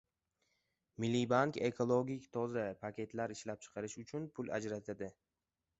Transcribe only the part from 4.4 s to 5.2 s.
ajratadi